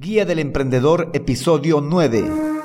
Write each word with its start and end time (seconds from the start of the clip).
Guía 0.00 0.24
del 0.24 0.38
Emprendedor, 0.38 1.10
episodio 1.12 1.80
9. 1.80 2.57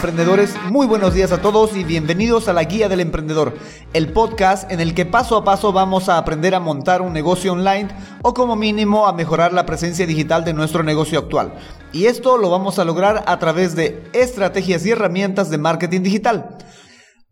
Emprendedores, 0.00 0.54
muy 0.70 0.86
buenos 0.86 1.12
días 1.12 1.30
a 1.30 1.42
todos 1.42 1.76
y 1.76 1.84
bienvenidos 1.84 2.48
a 2.48 2.54
la 2.54 2.64
Guía 2.64 2.88
del 2.88 3.00
Emprendedor, 3.00 3.52
el 3.92 4.14
podcast 4.14 4.72
en 4.72 4.80
el 4.80 4.94
que 4.94 5.04
paso 5.04 5.36
a 5.36 5.44
paso 5.44 5.74
vamos 5.74 6.08
a 6.08 6.16
aprender 6.16 6.54
a 6.54 6.58
montar 6.58 7.02
un 7.02 7.12
negocio 7.12 7.52
online 7.52 7.88
o 8.22 8.32
como 8.32 8.56
mínimo 8.56 9.06
a 9.06 9.12
mejorar 9.12 9.52
la 9.52 9.66
presencia 9.66 10.06
digital 10.06 10.42
de 10.42 10.54
nuestro 10.54 10.82
negocio 10.82 11.18
actual. 11.18 11.52
Y 11.92 12.06
esto 12.06 12.38
lo 12.38 12.48
vamos 12.48 12.78
a 12.78 12.86
lograr 12.86 13.24
a 13.26 13.38
través 13.38 13.76
de 13.76 14.02
estrategias 14.14 14.86
y 14.86 14.92
herramientas 14.92 15.50
de 15.50 15.58
marketing 15.58 16.00
digital. 16.00 16.56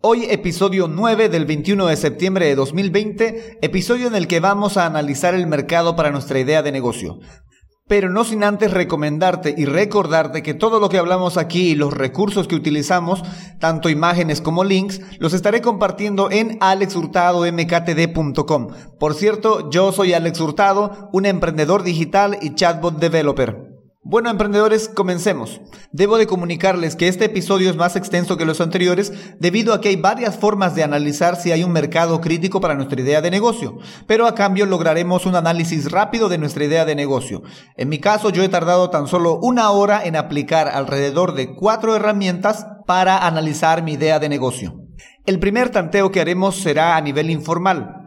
Hoy 0.02 0.26
episodio 0.28 0.88
9 0.88 1.30
del 1.30 1.46
21 1.46 1.86
de 1.86 1.96
septiembre 1.96 2.44
de 2.44 2.54
2020, 2.54 3.60
episodio 3.62 4.08
en 4.08 4.14
el 4.14 4.26
que 4.26 4.40
vamos 4.40 4.76
a 4.76 4.84
analizar 4.84 5.34
el 5.34 5.46
mercado 5.46 5.96
para 5.96 6.10
nuestra 6.10 6.38
idea 6.38 6.62
de 6.62 6.70
negocio 6.70 7.18
pero 7.88 8.10
no 8.10 8.24
sin 8.24 8.44
antes 8.44 8.70
recomendarte 8.70 9.54
y 9.56 9.64
recordarte 9.64 10.42
que 10.42 10.54
todo 10.54 10.78
lo 10.78 10.88
que 10.88 10.98
hablamos 10.98 11.36
aquí 11.36 11.70
y 11.70 11.74
los 11.74 11.92
recursos 11.92 12.46
que 12.46 12.54
utilizamos, 12.54 13.22
tanto 13.58 13.88
imágenes 13.88 14.40
como 14.40 14.62
links, 14.62 15.00
los 15.18 15.32
estaré 15.32 15.60
compartiendo 15.60 16.30
en 16.30 16.58
alexhurtadomktd.com. 16.60 18.68
Por 18.98 19.14
cierto, 19.14 19.70
yo 19.70 19.90
soy 19.92 20.12
Alex 20.12 20.40
Hurtado, 20.40 21.08
un 21.12 21.26
emprendedor 21.26 21.82
digital 21.82 22.38
y 22.40 22.54
chatbot 22.54 22.98
developer. 22.98 23.67
Bueno, 24.10 24.30
emprendedores, 24.30 24.88
comencemos. 24.88 25.60
Debo 25.92 26.16
de 26.16 26.26
comunicarles 26.26 26.96
que 26.96 27.08
este 27.08 27.26
episodio 27.26 27.68
es 27.68 27.76
más 27.76 27.94
extenso 27.94 28.38
que 28.38 28.46
los 28.46 28.62
anteriores 28.62 29.12
debido 29.38 29.74
a 29.74 29.82
que 29.82 29.90
hay 29.90 29.96
varias 29.96 30.38
formas 30.38 30.74
de 30.74 30.82
analizar 30.82 31.36
si 31.36 31.52
hay 31.52 31.62
un 31.62 31.72
mercado 31.72 32.18
crítico 32.22 32.58
para 32.58 32.74
nuestra 32.74 32.98
idea 33.02 33.20
de 33.20 33.30
negocio, 33.30 33.76
pero 34.06 34.26
a 34.26 34.34
cambio 34.34 34.64
lograremos 34.64 35.26
un 35.26 35.36
análisis 35.36 35.92
rápido 35.92 36.30
de 36.30 36.38
nuestra 36.38 36.64
idea 36.64 36.86
de 36.86 36.94
negocio. 36.94 37.42
En 37.76 37.90
mi 37.90 37.98
caso, 37.98 38.30
yo 38.30 38.42
he 38.42 38.48
tardado 38.48 38.88
tan 38.88 39.08
solo 39.08 39.38
una 39.42 39.70
hora 39.72 40.02
en 40.02 40.16
aplicar 40.16 40.68
alrededor 40.68 41.34
de 41.34 41.54
cuatro 41.54 41.94
herramientas 41.94 42.66
para 42.86 43.26
analizar 43.26 43.82
mi 43.82 43.92
idea 43.92 44.18
de 44.18 44.30
negocio. 44.30 44.86
El 45.26 45.38
primer 45.38 45.68
tanteo 45.68 46.10
que 46.10 46.22
haremos 46.22 46.56
será 46.56 46.96
a 46.96 47.02
nivel 47.02 47.28
informal 47.28 47.97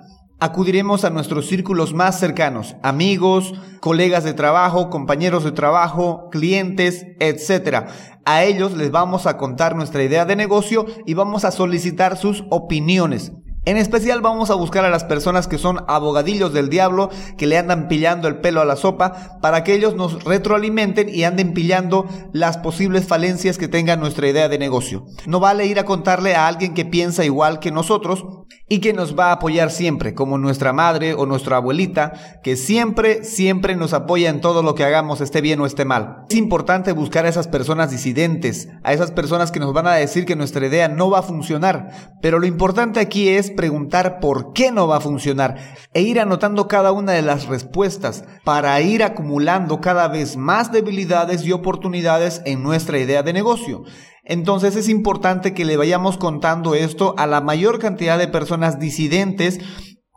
acudiremos 0.42 1.06
a 1.06 1.12
nuestros 1.12 1.48
círculos 1.48 1.94
más 1.94 2.20
cercanos, 2.20 2.76
amigos, 2.82 3.54
colegas 3.80 4.24
de 4.24 4.34
trabajo, 4.34 4.90
compañeros 4.90 5.44
de 5.44 5.52
trabajo, 5.52 6.30
clientes, 6.32 7.06
etc. 7.20 7.86
A 8.26 8.44
ellos 8.44 8.76
les 8.76 8.90
vamos 8.90 9.28
a 9.28 9.38
contar 9.38 9.76
nuestra 9.76 10.04
idea 10.04 10.26
de 10.26 10.36
negocio 10.36 10.88
y 11.06 11.14
vamos 11.14 11.46
a 11.46 11.52
solicitar 11.52 12.18
sus 12.18 12.44
opiniones. 12.50 13.34
En 13.64 13.78
especial 13.78 14.22
vamos 14.22 14.50
a 14.50 14.56
buscar 14.56 14.86
a 14.86 14.90
las 14.90 15.04
personas 15.04 15.48
que 15.48 15.60
son 15.60 15.86
abogadillos 15.88 16.52
del 16.52 16.70
diablo, 16.70 17.12
que 17.38 17.46
le 17.46 17.60
andan 17.60 17.88
pillando 17.88 18.28
el 18.28 18.38
pelo 18.40 18.60
a 18.60 18.66
la 18.66 18.76
sopa, 18.76 19.38
para 19.40 19.64
que 19.64 19.76
ellos 19.76 19.96
nos 19.96 20.24
retroalimenten 20.24 21.10
y 21.10 21.26
anden 21.26 21.54
pillando 21.54 22.08
las 22.34 22.58
posibles 22.58 23.08
falencias 23.08 23.60
que 23.60 23.68
tenga 23.68 23.98
nuestra 23.98 24.28
idea 24.28 24.50
de 24.50 24.58
negocio. 24.58 25.06
No 25.28 25.40
vale 25.40 25.68
ir 25.68 25.78
a 25.78 25.86
contarle 25.86 26.34
a 26.34 26.48
alguien 26.48 26.74
que 26.74 26.86
piensa 26.86 27.24
igual 27.24 27.60
que 27.60 27.70
nosotros 27.70 28.26
y 28.68 28.80
que 28.80 28.94
nos 28.94 29.20
va 29.20 29.28
a 29.28 29.34
apoyar 29.34 29.70
siempre, 29.70 30.16
como 30.16 30.40
nuestra 30.40 30.74
madre 30.74 31.14
o 31.14 31.26
nuestra 31.28 31.58
abuelita, 31.58 32.40
que 32.42 32.56
siempre, 32.56 33.24
siempre 33.24 33.76
nos 33.76 33.94
apoya 33.94 34.30
en 34.30 34.42
todo 34.42 34.64
lo 34.64 34.74
que 34.76 34.86
hagamos, 34.86 35.22
esté 35.22 35.42
bien 35.42 35.60
o 35.60 35.68
esté 35.68 35.86
mal. 35.86 36.26
Es 36.30 36.36
importante 36.38 36.94
buscar 36.94 37.26
a 37.26 37.30
esas 37.30 37.48
personas 37.48 37.92
disidentes, 37.92 38.70
a 38.84 38.94
esas 38.94 39.12
personas 39.12 39.52
que 39.52 39.60
nos 39.60 39.74
van 39.74 39.88
a 39.88 39.94
decir 39.94 40.26
que 40.26 40.36
nuestra 40.36 40.66
idea 40.66 40.88
no 40.88 41.12
va 41.12 41.20
a 41.20 41.24
funcionar, 41.24 42.18
pero 42.22 42.40
lo 42.40 42.48
importante 42.48 43.00
aquí 43.00 43.30
es 43.30 43.51
preguntar 43.52 44.20
por 44.20 44.54
qué 44.54 44.72
no 44.72 44.88
va 44.88 44.98
a 44.98 45.02
funcionar 45.02 45.58
e 45.94 46.02
ir 46.02 46.20
anotando 46.20 46.68
cada 46.68 46.92
una 46.92 47.12
de 47.12 47.22
las 47.22 47.48
respuestas 47.48 48.24
para 48.44 48.80
ir 48.82 49.04
acumulando 49.04 49.82
cada 49.82 50.08
vez 50.08 50.38
más 50.38 50.72
debilidades 50.72 51.46
y 51.46 51.52
oportunidades 51.52 52.42
en 52.46 52.64
nuestra 52.64 53.00
idea 53.00 53.24
de 53.24 53.34
negocio. 53.34 53.84
Entonces 54.24 54.76
es 54.76 54.90
importante 54.90 55.54
que 55.54 55.66
le 55.66 55.78
vayamos 55.78 56.18
contando 56.18 56.76
esto 56.76 57.16
a 57.18 57.28
la 57.28 57.42
mayor 57.42 57.80
cantidad 57.80 58.18
de 58.18 58.28
personas 58.28 58.80
disidentes 58.80 59.60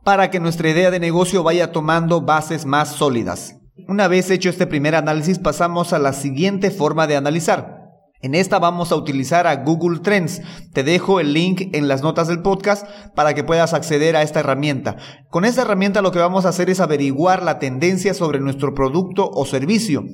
para 0.05 0.31
que 0.31 0.41
nuestra 0.41 0.69
idea 0.69 0.91
de 0.91 1.01
negocio 1.01 1.43
vaya 1.43 1.73
tomando 1.73 2.21
bases 2.21 2.67
más 2.67 2.91
sólidas. 2.91 3.57
Una 3.89 4.07
vez 4.07 4.31
hecho 4.31 4.51
este 4.51 4.67
primer 4.67 4.95
análisis 4.95 5.39
pasamos 5.39 5.93
a 5.93 5.99
la 5.99 6.13
siguiente 6.13 6.71
forma 6.71 7.07
de 7.07 7.17
analizar. 7.17 7.74
En 8.25 8.35
esta 8.35 8.59
vamos 8.59 8.91
a 8.91 8.97
utilizar 8.97 9.47
a 9.47 9.57
Google 9.57 9.99
Trends. 9.99 10.41
Te 10.73 10.83
dejo 10.83 11.21
el 11.21 11.35
link 11.35 11.69
en 11.75 11.89
las 11.89 12.03
notas 12.03 12.27
del 12.27 12.41
podcast 12.41 12.87
para 13.15 13.35
que 13.35 13.45
puedas 13.45 13.75
acceder 13.75 14.17
a 14.17 14.23
esta 14.23 14.41
herramienta. 14.41 14.97
Con 15.29 15.45
esta 15.45 15.61
herramienta 15.61 16.01
lo 16.01 16.11
que 16.11 16.21
vamos 16.21 16.47
a 16.47 16.49
hacer 16.49 16.71
es 16.71 16.81
averiguar 16.81 17.43
la 17.43 17.59
tendencia 17.59 18.15
sobre 18.15 18.41
nuestro 18.41 18.73
producto 18.73 19.31
o 19.31 19.45
servicio. 19.45 20.05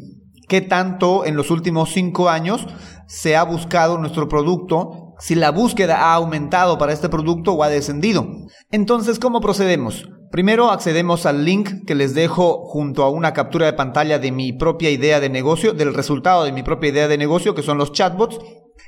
¿Qué 0.48 0.60
tanto 0.60 1.25
en 1.25 1.37
los 1.37 1.53
últimos 1.53 1.93
cinco 1.93 2.28
años 2.28 2.66
se 3.06 3.37
ha 3.37 3.44
buscado 3.44 3.97
nuestro 3.97 4.28
producto? 4.28 5.15
Si 5.21 5.37
la 5.37 5.53
búsqueda 5.53 5.98
ha 5.98 6.15
aumentado 6.15 6.78
para 6.78 6.92
este 6.92 7.10
producto 7.10 7.53
o 7.53 7.62
ha 7.62 7.69
descendido. 7.69 8.27
Entonces, 8.72 9.21
¿cómo 9.21 9.41
procedemos? 9.41 10.09
Primero 10.30 10.70
accedemos 10.70 11.26
al 11.26 11.44
link 11.44 11.84
que 11.86 11.96
les 11.96 12.14
dejo 12.14 12.64
junto 12.64 13.02
a 13.02 13.10
una 13.10 13.32
captura 13.32 13.66
de 13.66 13.72
pantalla 13.72 14.20
de 14.20 14.30
mi 14.30 14.52
propia 14.52 14.88
idea 14.88 15.18
de 15.18 15.28
negocio, 15.28 15.72
del 15.72 15.92
resultado 15.92 16.44
de 16.44 16.52
mi 16.52 16.62
propia 16.62 16.91
idea 16.91 17.08
de 17.08 17.18
negocio, 17.18 17.56
que 17.56 17.62
son 17.62 17.78
los 17.78 17.91
chatbots. 17.91 18.38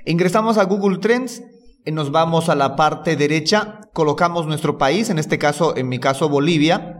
Ingresamos 0.06 0.56
a 0.56 0.64
Google 0.64 0.98
Trends, 0.98 1.42
nos 1.84 2.12
vamos 2.12 2.48
a 2.48 2.54
la 2.54 2.76
parte 2.76 3.16
derecha, 3.16 3.80
colocamos 3.92 4.46
nuestro 4.46 4.78
país, 4.78 5.10
en 5.10 5.18
este 5.18 5.38
caso, 5.38 5.76
en 5.76 5.88
mi 5.88 5.98
caso 5.98 6.28
Bolivia, 6.28 6.98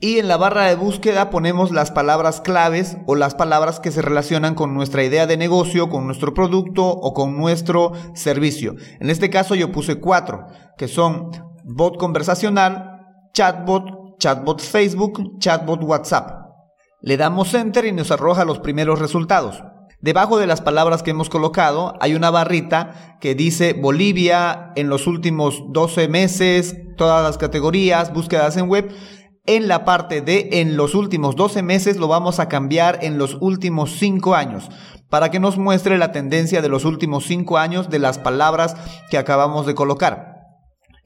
y 0.00 0.18
en 0.18 0.26
la 0.26 0.36
barra 0.36 0.64
de 0.64 0.74
búsqueda 0.74 1.30
ponemos 1.30 1.70
las 1.70 1.92
palabras 1.92 2.40
claves 2.40 2.96
o 3.06 3.14
las 3.14 3.36
palabras 3.36 3.78
que 3.78 3.92
se 3.92 4.02
relacionan 4.02 4.56
con 4.56 4.74
nuestra 4.74 5.04
idea 5.04 5.28
de 5.28 5.36
negocio, 5.36 5.88
con 5.88 6.06
nuestro 6.06 6.34
producto 6.34 6.84
o 6.84 7.14
con 7.14 7.36
nuestro 7.36 7.92
servicio. 8.14 8.74
En 8.98 9.08
este 9.08 9.30
caso 9.30 9.54
yo 9.54 9.70
puse 9.70 10.00
cuatro, 10.00 10.46
que 10.76 10.88
son 10.88 11.30
bot 11.64 11.96
conversacional, 11.96 12.93
chatbot, 13.34 14.16
chatbot 14.18 14.60
Facebook, 14.60 15.38
chatbot 15.40 15.82
WhatsApp. 15.82 16.30
Le 17.02 17.16
damos 17.16 17.52
enter 17.52 17.84
y 17.84 17.92
nos 17.92 18.12
arroja 18.12 18.44
los 18.44 18.60
primeros 18.60 19.00
resultados. 19.00 19.62
Debajo 20.00 20.38
de 20.38 20.46
las 20.46 20.60
palabras 20.60 21.02
que 21.02 21.10
hemos 21.10 21.28
colocado 21.30 21.94
hay 22.00 22.14
una 22.14 22.30
barrita 22.30 23.18
que 23.20 23.34
dice 23.34 23.72
Bolivia 23.72 24.72
en 24.76 24.88
los 24.88 25.08
últimos 25.08 25.64
12 25.70 26.06
meses, 26.08 26.76
todas 26.96 27.24
las 27.24 27.36
categorías, 27.36 28.12
búsquedas 28.12 28.56
en 28.56 28.68
web. 28.68 28.94
En 29.46 29.66
la 29.66 29.84
parte 29.84 30.20
de 30.20 30.60
en 30.60 30.76
los 30.76 30.94
últimos 30.94 31.34
12 31.34 31.62
meses 31.62 31.96
lo 31.96 32.06
vamos 32.06 32.38
a 32.38 32.48
cambiar 32.48 33.00
en 33.02 33.18
los 33.18 33.36
últimos 33.40 33.98
5 33.98 34.34
años 34.36 34.68
para 35.10 35.30
que 35.30 35.40
nos 35.40 35.58
muestre 35.58 35.98
la 35.98 36.12
tendencia 36.12 36.62
de 36.62 36.68
los 36.68 36.84
últimos 36.84 37.24
5 37.26 37.58
años 37.58 37.90
de 37.90 37.98
las 37.98 38.18
palabras 38.18 38.76
que 39.10 39.18
acabamos 39.18 39.66
de 39.66 39.74
colocar. 39.74 40.33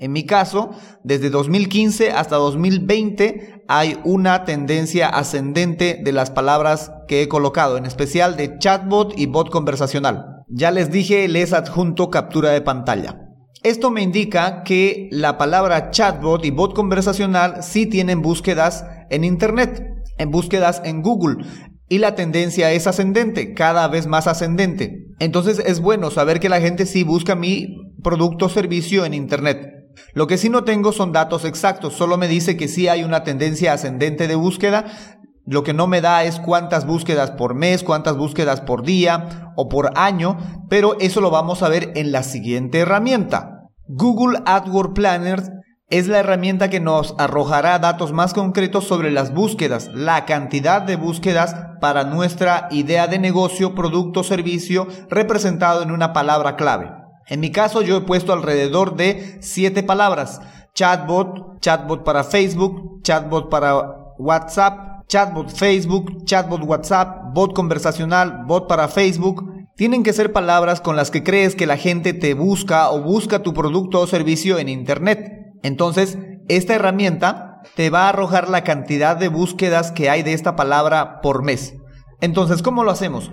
En 0.00 0.12
mi 0.12 0.24
caso, 0.24 0.70
desde 1.02 1.28
2015 1.28 2.12
hasta 2.12 2.36
2020 2.36 3.64
hay 3.66 3.98
una 4.04 4.44
tendencia 4.44 5.08
ascendente 5.08 6.00
de 6.02 6.12
las 6.12 6.30
palabras 6.30 6.92
que 7.08 7.22
he 7.22 7.28
colocado, 7.28 7.76
en 7.76 7.84
especial 7.84 8.36
de 8.36 8.58
chatbot 8.58 9.18
y 9.18 9.26
bot 9.26 9.50
conversacional. 9.50 10.44
Ya 10.48 10.70
les 10.70 10.92
dije, 10.92 11.26
les 11.26 11.52
adjunto 11.52 12.10
captura 12.10 12.50
de 12.50 12.60
pantalla. 12.60 13.24
Esto 13.64 13.90
me 13.90 14.02
indica 14.02 14.62
que 14.62 15.08
la 15.10 15.36
palabra 15.36 15.90
chatbot 15.90 16.44
y 16.44 16.52
bot 16.52 16.74
conversacional 16.74 17.64
sí 17.64 17.86
tienen 17.86 18.22
búsquedas 18.22 18.86
en 19.10 19.24
Internet, 19.24 19.82
en 20.16 20.30
búsquedas 20.30 20.80
en 20.84 21.02
Google. 21.02 21.44
Y 21.88 21.98
la 21.98 22.14
tendencia 22.14 22.70
es 22.70 22.86
ascendente, 22.86 23.52
cada 23.52 23.88
vez 23.88 24.06
más 24.06 24.28
ascendente. 24.28 25.06
Entonces 25.18 25.58
es 25.58 25.80
bueno 25.80 26.10
saber 26.10 26.38
que 26.38 26.48
la 26.48 26.60
gente 26.60 26.86
sí 26.86 27.02
busca 27.02 27.34
mi 27.34 27.94
producto 28.04 28.46
o 28.46 28.48
servicio 28.48 29.04
en 29.04 29.14
Internet. 29.14 29.77
Lo 30.14 30.26
que 30.26 30.38
sí 30.38 30.48
no 30.48 30.64
tengo 30.64 30.92
son 30.92 31.12
datos 31.12 31.44
exactos, 31.44 31.94
solo 31.94 32.16
me 32.16 32.28
dice 32.28 32.56
que 32.56 32.68
sí 32.68 32.88
hay 32.88 33.04
una 33.04 33.24
tendencia 33.24 33.72
ascendente 33.72 34.28
de 34.28 34.34
búsqueda. 34.34 34.86
Lo 35.46 35.62
que 35.62 35.72
no 35.72 35.86
me 35.86 36.00
da 36.00 36.24
es 36.24 36.40
cuántas 36.40 36.86
búsquedas 36.86 37.30
por 37.30 37.54
mes, 37.54 37.82
cuántas 37.82 38.16
búsquedas 38.16 38.60
por 38.60 38.82
día 38.82 39.52
o 39.56 39.68
por 39.68 39.92
año, 39.96 40.36
pero 40.68 40.98
eso 41.00 41.20
lo 41.20 41.30
vamos 41.30 41.62
a 41.62 41.68
ver 41.68 41.92
en 41.96 42.12
la 42.12 42.22
siguiente 42.22 42.80
herramienta. 42.80 43.70
Google 43.86 44.40
AdWords 44.44 44.92
Planner 44.94 45.42
es 45.90 46.06
la 46.06 46.18
herramienta 46.18 46.68
que 46.68 46.80
nos 46.80 47.14
arrojará 47.16 47.78
datos 47.78 48.12
más 48.12 48.34
concretos 48.34 48.84
sobre 48.84 49.10
las 49.10 49.32
búsquedas, 49.32 49.88
la 49.94 50.26
cantidad 50.26 50.82
de 50.82 50.96
búsquedas 50.96 51.56
para 51.80 52.04
nuestra 52.04 52.68
idea 52.70 53.06
de 53.06 53.18
negocio, 53.18 53.74
producto 53.74 54.22
servicio 54.22 54.86
representado 55.08 55.82
en 55.82 55.90
una 55.90 56.12
palabra 56.12 56.56
clave. 56.56 56.97
En 57.28 57.40
mi 57.40 57.50
caso 57.52 57.82
yo 57.82 57.96
he 57.98 58.00
puesto 58.02 58.32
alrededor 58.32 58.96
de 58.96 59.38
siete 59.40 59.82
palabras. 59.82 60.40
Chatbot, 60.74 61.60
chatbot 61.60 62.04
para 62.04 62.24
Facebook, 62.24 63.02
chatbot 63.02 63.50
para 63.50 64.14
WhatsApp, 64.18 65.06
chatbot 65.08 65.50
Facebook, 65.50 66.24
chatbot 66.24 66.62
WhatsApp, 66.62 67.34
bot 67.34 67.54
conversacional, 67.54 68.44
bot 68.46 68.66
para 68.68 68.88
Facebook, 68.88 69.58
Tienen 69.78 70.02
que 70.02 70.12
ser 70.12 70.32
palabras 70.32 70.80
con 70.80 70.96
las 70.96 71.12
que 71.12 71.22
crees 71.22 71.54
que 71.54 71.64
la 71.64 71.76
gente 71.76 72.12
te 72.12 72.34
busca 72.34 72.90
o 72.90 73.00
busca 73.00 73.44
tu 73.44 73.54
producto 73.54 74.00
o 74.00 74.08
servicio 74.08 74.58
en 74.58 74.68
Internet. 74.68 75.30
Entonces, 75.62 76.18
esta 76.48 76.74
herramienta 76.74 77.62
te 77.76 77.88
va 77.88 78.06
a 78.06 78.08
arrojar 78.08 78.48
la 78.48 78.64
cantidad 78.64 79.16
de 79.16 79.28
búsquedas 79.28 79.92
que 79.92 80.10
hay 80.10 80.24
de 80.24 80.32
esta 80.32 80.56
palabra 80.56 81.20
por 81.20 81.44
mes. 81.44 81.76
Entonces, 82.20 82.60
¿cómo 82.60 82.82
lo 82.82 82.90
hacemos? 82.90 83.30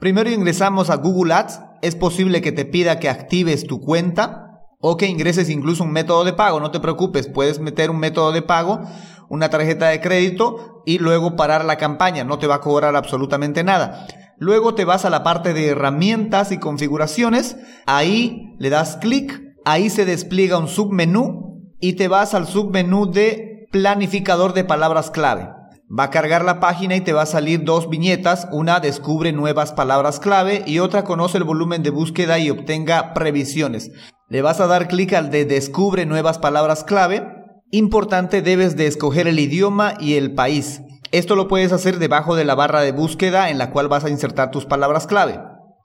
Primero 0.00 0.28
ingresamos 0.28 0.90
a 0.90 0.96
Google 0.96 1.34
Ads. 1.34 1.60
Es 1.86 1.94
posible 1.94 2.42
que 2.42 2.50
te 2.50 2.64
pida 2.64 2.98
que 2.98 3.08
actives 3.08 3.64
tu 3.64 3.80
cuenta 3.80 4.64
o 4.80 4.96
que 4.96 5.06
ingreses 5.06 5.48
incluso 5.48 5.84
un 5.84 5.92
método 5.92 6.24
de 6.24 6.32
pago. 6.32 6.58
No 6.58 6.72
te 6.72 6.80
preocupes, 6.80 7.28
puedes 7.28 7.60
meter 7.60 7.92
un 7.92 8.00
método 8.00 8.32
de 8.32 8.42
pago, 8.42 8.80
una 9.28 9.50
tarjeta 9.50 9.86
de 9.86 10.00
crédito 10.00 10.82
y 10.84 10.98
luego 10.98 11.36
parar 11.36 11.64
la 11.64 11.76
campaña. 11.76 12.24
No 12.24 12.40
te 12.40 12.48
va 12.48 12.56
a 12.56 12.60
cobrar 12.60 12.96
absolutamente 12.96 13.62
nada. 13.62 14.04
Luego 14.36 14.74
te 14.74 14.84
vas 14.84 15.04
a 15.04 15.10
la 15.10 15.22
parte 15.22 15.54
de 15.54 15.68
herramientas 15.68 16.50
y 16.50 16.58
configuraciones. 16.58 17.56
Ahí 17.86 18.56
le 18.58 18.68
das 18.68 18.96
clic. 18.96 19.40
Ahí 19.64 19.88
se 19.88 20.04
despliega 20.04 20.58
un 20.58 20.66
submenú 20.66 21.62
y 21.78 21.92
te 21.92 22.08
vas 22.08 22.34
al 22.34 22.48
submenú 22.48 23.12
de 23.12 23.68
planificador 23.70 24.54
de 24.54 24.64
palabras 24.64 25.12
clave. 25.12 25.55
Va 25.88 26.04
a 26.04 26.10
cargar 26.10 26.44
la 26.44 26.58
página 26.58 26.96
y 26.96 27.00
te 27.00 27.12
va 27.12 27.22
a 27.22 27.26
salir 27.26 27.62
dos 27.62 27.88
viñetas. 27.88 28.48
Una 28.50 28.80
descubre 28.80 29.32
nuevas 29.32 29.72
palabras 29.72 30.18
clave 30.18 30.64
y 30.66 30.80
otra 30.80 31.04
conoce 31.04 31.38
el 31.38 31.44
volumen 31.44 31.82
de 31.82 31.90
búsqueda 31.90 32.38
y 32.40 32.50
obtenga 32.50 33.14
previsiones. 33.14 33.92
Le 34.28 34.42
vas 34.42 34.60
a 34.60 34.66
dar 34.66 34.88
clic 34.88 35.12
al 35.12 35.30
de 35.30 35.44
descubre 35.44 36.04
nuevas 36.04 36.38
palabras 36.38 36.82
clave. 36.82 37.22
Importante, 37.70 38.42
debes 38.42 38.76
de 38.76 38.88
escoger 38.88 39.28
el 39.28 39.38
idioma 39.38 39.94
y 40.00 40.14
el 40.14 40.34
país. 40.34 40.82
Esto 41.12 41.36
lo 41.36 41.46
puedes 41.46 41.72
hacer 41.72 42.00
debajo 42.00 42.34
de 42.34 42.44
la 42.44 42.56
barra 42.56 42.80
de 42.80 42.90
búsqueda 42.90 43.48
en 43.48 43.58
la 43.58 43.70
cual 43.70 43.86
vas 43.86 44.04
a 44.04 44.10
insertar 44.10 44.50
tus 44.50 44.66
palabras 44.66 45.06
clave 45.06 45.38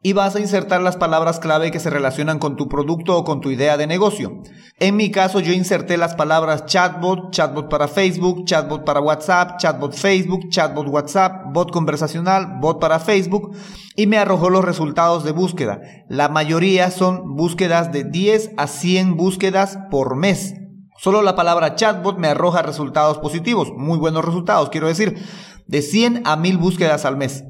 y 0.03 0.13
vas 0.13 0.35
a 0.35 0.39
insertar 0.39 0.81
las 0.81 0.97
palabras 0.97 1.39
clave 1.39 1.69
que 1.69 1.79
se 1.79 1.91
relacionan 1.91 2.39
con 2.39 2.55
tu 2.55 2.67
producto 2.67 3.17
o 3.17 3.23
con 3.23 3.39
tu 3.39 3.51
idea 3.51 3.77
de 3.77 3.85
negocio. 3.85 4.41
En 4.79 4.95
mi 4.95 5.11
caso 5.11 5.39
yo 5.39 5.53
inserté 5.53 5.97
las 5.97 6.15
palabras 6.15 6.65
chatbot, 6.65 7.31
chatbot 7.31 7.69
para 7.69 7.87
Facebook, 7.87 8.45
chatbot 8.45 8.83
para 8.83 8.99
WhatsApp, 8.99 9.59
chatbot 9.59 9.93
Facebook, 9.93 10.49
chatbot 10.49 10.87
WhatsApp, 10.87 11.53
bot 11.53 11.71
conversacional, 11.71 12.59
bot 12.59 12.79
para 12.79 12.99
Facebook 12.99 13.55
y 13.95 14.07
me 14.07 14.17
arrojó 14.17 14.49
los 14.49 14.65
resultados 14.65 15.23
de 15.23 15.33
búsqueda. 15.33 15.79
La 16.09 16.29
mayoría 16.29 16.89
son 16.89 17.35
búsquedas 17.35 17.91
de 17.91 18.03
10 18.03 18.53
a 18.57 18.65
100 18.65 19.17
búsquedas 19.17 19.77
por 19.91 20.15
mes. 20.15 20.55
Solo 20.97 21.21
la 21.21 21.35
palabra 21.35 21.75
chatbot 21.75 22.17
me 22.17 22.27
arroja 22.27 22.63
resultados 22.63 23.19
positivos, 23.19 23.71
muy 23.75 23.99
buenos 23.99 24.25
resultados, 24.25 24.69
quiero 24.69 24.87
decir, 24.87 25.17
de 25.67 25.81
100 25.81 26.23
a 26.25 26.35
1000 26.35 26.57
búsquedas 26.57 27.05
al 27.05 27.17
mes. 27.17 27.43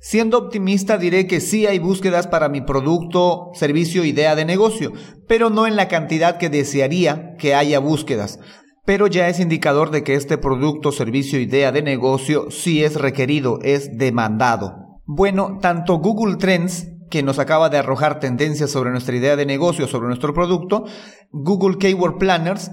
Siendo 0.00 0.38
optimista 0.38 0.96
diré 0.96 1.26
que 1.26 1.40
sí 1.40 1.66
hay 1.66 1.80
búsquedas 1.80 2.28
para 2.28 2.48
mi 2.48 2.60
producto, 2.60 3.50
servicio, 3.54 4.04
idea 4.04 4.36
de 4.36 4.44
negocio, 4.44 4.92
pero 5.26 5.50
no 5.50 5.66
en 5.66 5.74
la 5.74 5.88
cantidad 5.88 6.38
que 6.38 6.50
desearía 6.50 7.34
que 7.36 7.56
haya 7.56 7.80
búsquedas. 7.80 8.38
Pero 8.84 9.08
ya 9.08 9.28
es 9.28 9.40
indicador 9.40 9.90
de 9.90 10.04
que 10.04 10.14
este 10.14 10.38
producto, 10.38 10.92
servicio, 10.92 11.40
idea 11.40 11.72
de 11.72 11.82
negocio 11.82 12.50
sí 12.50 12.84
es 12.84 12.94
requerido, 12.94 13.58
es 13.62 13.98
demandado. 13.98 15.00
Bueno, 15.04 15.58
tanto 15.60 15.98
Google 15.98 16.36
Trends, 16.36 16.88
que 17.10 17.24
nos 17.24 17.40
acaba 17.40 17.68
de 17.68 17.78
arrojar 17.78 18.20
tendencias 18.20 18.70
sobre 18.70 18.90
nuestra 18.90 19.16
idea 19.16 19.34
de 19.34 19.46
negocio, 19.46 19.88
sobre 19.88 20.06
nuestro 20.06 20.32
producto, 20.32 20.84
Google 21.32 21.78
Keyword 21.78 22.18
Planners, 22.18 22.70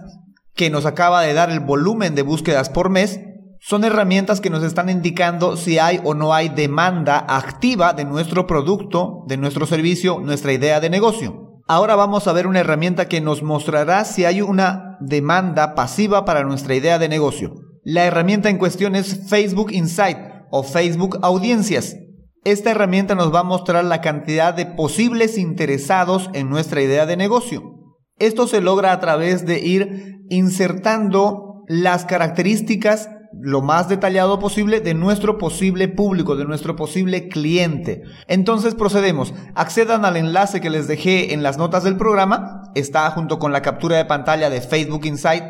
que 0.54 0.70
nos 0.70 0.86
acaba 0.86 1.22
de 1.24 1.34
dar 1.34 1.50
el 1.50 1.60
volumen 1.60 2.14
de 2.14 2.22
búsquedas 2.22 2.70
por 2.70 2.90
mes, 2.90 3.20
son 3.68 3.84
herramientas 3.84 4.42
que 4.42 4.52
nos 4.52 4.64
están 4.64 4.90
indicando 4.90 5.58
si 5.58 5.80
hay 5.80 6.00
o 6.04 6.14
no 6.14 6.36
hay 6.36 6.50
demanda 6.50 7.26
activa 7.28 7.94
de 7.94 8.06
nuestro 8.06 8.46
producto, 8.46 9.24
de 9.28 9.38
nuestro 9.38 9.66
servicio, 9.66 10.20
nuestra 10.20 10.54
idea 10.54 10.80
de 10.80 10.92
negocio. 10.92 11.64
Ahora 11.68 11.96
vamos 11.96 12.28
a 12.28 12.34
ver 12.34 12.46
una 12.46 12.60
herramienta 12.60 13.08
que 13.08 13.22
nos 13.22 13.42
mostrará 13.42 14.06
si 14.06 14.24
hay 14.24 14.44
una 14.44 15.00
demanda 15.00 15.74
pasiva 15.74 16.26
para 16.26 16.44
nuestra 16.44 16.76
idea 16.76 17.00
de 17.00 17.10
negocio. 17.10 17.56
La 17.84 18.06
herramienta 18.06 18.52
en 18.52 18.60
cuestión 18.60 18.96
es 18.96 19.28
Facebook 19.28 19.72
Insight 19.72 20.20
o 20.52 20.62
Facebook 20.62 21.18
Audiencias. 21.24 21.96
Esta 22.44 22.70
herramienta 22.70 23.16
nos 23.16 23.34
va 23.34 23.40
a 23.40 23.44
mostrar 23.44 23.84
la 23.84 24.00
cantidad 24.00 24.54
de 24.54 24.68
posibles 24.68 25.40
interesados 25.40 26.30
en 26.34 26.52
nuestra 26.52 26.84
idea 26.84 27.08
de 27.08 27.18
negocio. 27.18 27.64
Esto 28.20 28.46
se 28.46 28.62
logra 28.62 28.92
a 28.92 29.00
través 29.00 29.44
de 29.48 29.60
ir 29.60 30.20
insertando 30.30 31.64
las 31.68 32.06
características 32.06 33.10
lo 33.42 33.62
más 33.62 33.90
detallado 33.90 34.40
posible 34.40 34.80
de 34.80 34.94
nuestro 34.94 35.38
posible 35.38 35.88
público, 35.88 36.36
de 36.36 36.46
nuestro 36.46 36.76
posible 36.76 37.28
cliente. 37.28 38.04
Entonces 38.28 38.76
procedemos. 38.76 39.34
Accedan 39.56 40.06
al 40.06 40.18
enlace 40.18 40.62
que 40.62 40.70
les 40.70 40.88
dejé 40.88 41.34
en 41.34 41.44
las 41.44 41.58
notas 41.58 41.84
del 41.84 41.98
programa. 41.98 42.64
Está 42.76 43.10
junto 43.12 43.40
con 43.40 43.52
la 43.52 43.62
captura 43.62 43.98
de 43.98 44.06
pantalla 44.06 44.50
de 44.50 44.62
Facebook 44.62 45.06
Insight. 45.06 45.44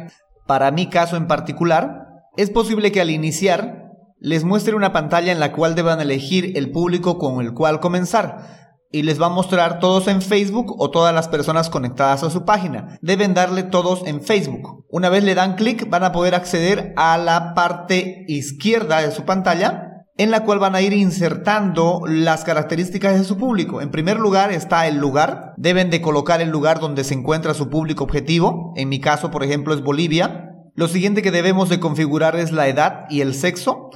Para 0.47 0.71
mi 0.71 0.89
caso 0.89 1.17
en 1.17 1.27
particular, 1.27 2.07
es 2.37 2.49
posible 2.49 2.91
que 2.91 3.01
al 3.01 3.09
iniciar 3.09 3.91
les 4.19 4.43
muestre 4.43 4.75
una 4.75 4.93
pantalla 4.93 5.31
en 5.31 5.39
la 5.39 5.51
cual 5.51 5.75
deban 5.75 6.01
elegir 6.01 6.57
el 6.57 6.71
público 6.71 7.17
con 7.17 7.43
el 7.43 7.53
cual 7.53 7.79
comenzar 7.79 8.64
y 8.95 9.03
les 9.03 9.21
va 9.21 9.25
a 9.25 9.29
mostrar 9.29 9.79
todos 9.79 10.07
en 10.07 10.21
Facebook 10.21 10.73
o 10.79 10.89
todas 10.89 11.13
las 11.13 11.27
personas 11.27 11.69
conectadas 11.69 12.23
a 12.23 12.29
su 12.29 12.45
página. 12.45 12.97
Deben 13.01 13.33
darle 13.33 13.63
todos 13.63 14.07
en 14.07 14.21
Facebook. 14.21 14.85
Una 14.89 15.09
vez 15.09 15.21
le 15.25 15.35
dan 15.35 15.55
clic 15.55 15.89
van 15.89 16.05
a 16.05 16.13
poder 16.13 16.33
acceder 16.33 16.93
a 16.95 17.17
la 17.17 17.53
parte 17.55 18.23
izquierda 18.29 19.01
de 19.01 19.11
su 19.11 19.25
pantalla 19.25 20.05
en 20.17 20.31
la 20.31 20.45
cual 20.45 20.59
van 20.59 20.75
a 20.75 20.81
ir 20.81 20.93
insertando 20.93 22.03
las 22.07 22.45
características 22.45 23.19
de 23.19 23.25
su 23.25 23.35
público. 23.35 23.81
En 23.81 23.91
primer 23.91 24.17
lugar 24.17 24.53
está 24.53 24.87
el 24.87 24.95
lugar. 24.95 25.55
Deben 25.57 25.89
de 25.89 25.99
colocar 25.99 26.39
el 26.41 26.49
lugar 26.49 26.79
donde 26.79 27.03
se 27.03 27.15
encuentra 27.15 27.53
su 27.53 27.69
público 27.69 28.05
objetivo. 28.05 28.71
En 28.77 28.87
mi 28.87 29.01
caso, 29.01 29.29
por 29.29 29.43
ejemplo, 29.43 29.73
es 29.73 29.83
Bolivia. 29.83 30.51
Lo 30.73 30.87
siguiente 30.87 31.21
que 31.21 31.31
debemos 31.31 31.67
de 31.67 31.81
configurar 31.81 32.37
es 32.37 32.53
la 32.53 32.69
edad 32.69 33.07
y 33.09 33.19
el 33.19 33.33
sexo. 33.33 33.89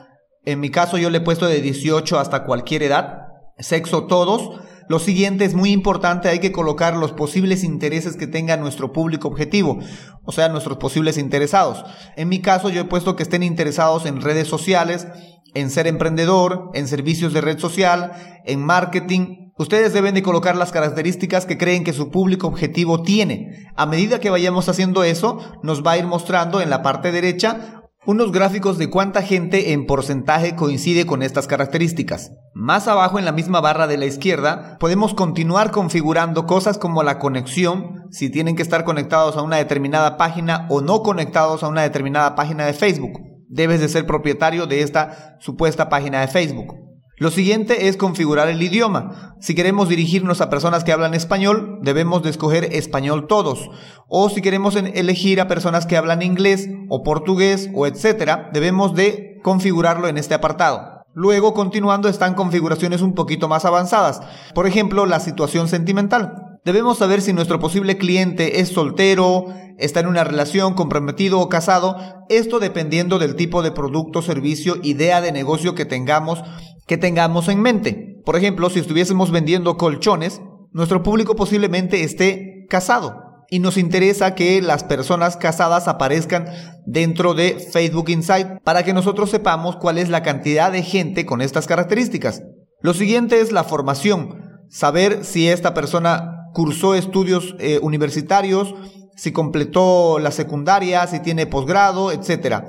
En 0.43 0.59
mi 0.59 0.69
caso 0.71 0.97
yo 0.97 1.09
le 1.09 1.19
he 1.19 1.21
puesto 1.21 1.45
de 1.45 1.61
18 1.61 2.19
hasta 2.19 2.43
cualquier 2.43 2.83
edad. 2.83 3.19
Sexo 3.57 4.05
todos. 4.05 4.59
Lo 4.89 4.97
siguiente 4.97 5.45
es 5.45 5.53
muy 5.53 5.71
importante, 5.71 6.29
hay 6.29 6.39
que 6.39 6.51
colocar 6.51 6.97
los 6.97 7.11
posibles 7.11 7.63
intereses 7.63 8.17
que 8.17 8.25
tenga 8.25 8.57
nuestro 8.57 8.91
público 8.91 9.27
objetivo, 9.27 9.77
o 10.23 10.31
sea, 10.31 10.49
nuestros 10.49 10.79
posibles 10.79 11.19
interesados. 11.19 11.85
En 12.17 12.27
mi 12.27 12.41
caso, 12.41 12.69
yo 12.69 12.81
he 12.81 12.85
puesto 12.85 13.15
que 13.15 13.21
estén 13.21 13.43
interesados 13.43 14.07
en 14.07 14.19
redes 14.19 14.47
sociales, 14.47 15.07
en 15.53 15.69
ser 15.69 15.85
emprendedor, 15.85 16.71
en 16.73 16.87
servicios 16.87 17.33
de 17.33 17.41
red 17.41 17.59
social, 17.59 18.13
en 18.45 18.65
marketing. 18.65 19.51
Ustedes 19.59 19.93
deben 19.93 20.15
de 20.15 20.23
colocar 20.23 20.55
las 20.55 20.71
características 20.71 21.45
que 21.45 21.59
creen 21.59 21.83
que 21.83 21.93
su 21.93 22.09
público 22.09 22.47
objetivo 22.47 23.03
tiene. 23.03 23.67
A 23.75 23.85
medida 23.85 24.19
que 24.19 24.31
vayamos 24.31 24.69
haciendo 24.69 25.03
eso, 25.03 25.37
nos 25.61 25.85
va 25.85 25.91
a 25.91 25.97
ir 25.99 26.07
mostrando 26.07 26.61
en 26.61 26.71
la 26.71 26.81
parte 26.81 27.11
derecha 27.11 27.78
unos 28.09 28.31
gráficos 28.31 28.79
de 28.79 28.89
cuánta 28.89 29.21
gente 29.21 29.71
en 29.71 29.85
porcentaje 29.85 30.55
coincide 30.55 31.05
con 31.05 31.21
estas 31.21 31.45
características. 31.45 32.31
Más 32.55 32.87
abajo 32.87 33.19
en 33.19 33.25
la 33.25 33.31
misma 33.31 33.61
barra 33.61 33.85
de 33.85 33.97
la 33.97 34.07
izquierda 34.07 34.77
podemos 34.79 35.13
continuar 35.13 35.69
configurando 35.69 36.47
cosas 36.47 36.79
como 36.79 37.03
la 37.03 37.19
conexión, 37.19 38.07
si 38.09 38.31
tienen 38.31 38.55
que 38.55 38.63
estar 38.63 38.83
conectados 38.83 39.37
a 39.37 39.43
una 39.43 39.57
determinada 39.57 40.17
página 40.17 40.65
o 40.71 40.81
no 40.81 41.03
conectados 41.03 41.61
a 41.61 41.67
una 41.67 41.83
determinada 41.83 42.33
página 42.33 42.65
de 42.65 42.73
Facebook. 42.73 43.11
Debes 43.47 43.79
de 43.79 43.89
ser 43.89 44.07
propietario 44.07 44.65
de 44.65 44.81
esta 44.81 45.37
supuesta 45.39 45.87
página 45.87 46.21
de 46.21 46.29
Facebook. 46.29 46.88
Lo 47.19 47.31
siguiente 47.31 47.89
es 47.89 47.97
configurar 47.97 48.47
el 48.47 48.61
idioma. 48.63 49.35
Si 49.41 49.53
queremos 49.53 49.89
dirigirnos 49.89 50.39
a 50.39 50.49
personas 50.49 50.85
que 50.85 50.93
hablan 50.93 51.13
español, 51.13 51.79
debemos 51.81 52.23
de 52.23 52.29
escoger 52.29 52.73
español 52.73 53.27
todos. 53.27 53.69
O 54.07 54.29
si 54.29 54.41
queremos 54.41 54.77
elegir 54.77 55.41
a 55.41 55.49
personas 55.49 55.85
que 55.85 55.97
hablan 55.97 56.21
inglés 56.21 56.69
o 56.87 57.03
portugués 57.03 57.69
o 57.75 57.85
etcétera, 57.85 58.49
debemos 58.53 58.95
de 58.95 59.37
configurarlo 59.43 60.07
en 60.07 60.17
este 60.17 60.33
apartado. 60.33 61.03
Luego, 61.13 61.53
continuando, 61.53 62.07
están 62.07 62.35
configuraciones 62.35 63.01
un 63.01 63.15
poquito 63.15 63.49
más 63.49 63.65
avanzadas. 63.65 64.21
Por 64.55 64.65
ejemplo, 64.65 65.05
la 65.05 65.19
situación 65.19 65.67
sentimental. 65.67 66.59
Debemos 66.63 66.99
saber 66.99 67.21
si 67.21 67.33
nuestro 67.33 67.59
posible 67.59 67.97
cliente 67.97 68.61
es 68.61 68.69
soltero, 68.69 69.47
está 69.77 70.01
en 70.01 70.07
una 70.07 70.23
relación, 70.23 70.73
comprometido 70.73 71.39
o 71.39 71.49
casado. 71.49 71.97
Esto 72.29 72.59
dependiendo 72.59 73.17
del 73.17 73.35
tipo 73.35 73.63
de 73.63 73.71
producto, 73.71 74.21
servicio, 74.21 74.77
idea 74.83 75.19
de 75.19 75.31
negocio 75.31 75.73
que 75.73 75.85
tengamos 75.85 76.43
que 76.89 76.97
tengamos 76.97 77.47
en 77.49 77.61
mente. 77.61 78.19
Por 78.25 78.35
ejemplo, 78.35 78.67
si 78.71 78.79
estuviésemos 78.79 79.29
vendiendo 79.29 79.77
colchones, 79.77 80.41
nuestro 80.71 81.03
público 81.03 81.35
posiblemente 81.35 82.03
esté 82.03 82.65
casado 82.67 83.45
y 83.47 83.59
nos 83.59 83.77
interesa 83.77 84.33
que 84.33 84.59
las 84.63 84.83
personas 84.83 85.37
casadas 85.37 85.87
aparezcan 85.87 86.47
dentro 86.87 87.35
de 87.35 87.59
Facebook 87.71 88.09
Insight 88.09 88.47
para 88.63 88.81
que 88.81 88.93
nosotros 88.93 89.29
sepamos 89.29 89.75
cuál 89.75 89.99
es 89.99 90.09
la 90.09 90.23
cantidad 90.23 90.71
de 90.71 90.81
gente 90.81 91.27
con 91.27 91.41
estas 91.41 91.67
características. 91.67 92.41
Lo 92.81 92.95
siguiente 92.95 93.39
es 93.39 93.51
la 93.51 93.63
formación, 93.63 94.41
saber 94.67 95.23
si 95.23 95.47
esta 95.47 95.75
persona 95.75 96.47
cursó 96.55 96.95
estudios 96.95 97.55
eh, 97.59 97.77
universitarios, 97.83 98.73
si 99.15 99.31
completó 99.31 100.17
la 100.17 100.31
secundaria, 100.31 101.05
si 101.05 101.19
tiene 101.19 101.45
posgrado, 101.45 102.11
etc. 102.11 102.63